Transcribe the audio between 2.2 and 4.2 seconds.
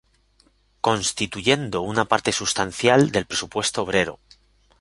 sustancial del presupuesto obrero.